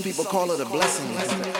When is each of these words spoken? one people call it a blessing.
one 0.00 0.04
people 0.14 0.24
call 0.24 0.50
it 0.50 0.60
a 0.60 0.64
blessing. 0.64 1.59